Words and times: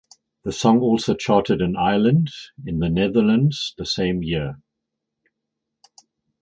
The 0.45 0.51
song 0.51 0.79
also 0.79 1.13
charted 1.13 1.61
in 1.61 1.75
Ireland 1.77 2.31
in 2.65 2.79
the 2.79 2.89
Netherlands 2.89 3.75
the 3.77 3.85
same 3.85 4.23
year. 4.23 4.59